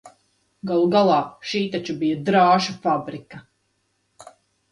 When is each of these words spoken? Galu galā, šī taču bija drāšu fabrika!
Galu 0.69 0.87
galā, 0.93 1.17
šī 1.51 1.61
taču 1.75 1.95
bija 1.99 2.17
drāšu 2.29 2.75
fabrika! 2.87 3.43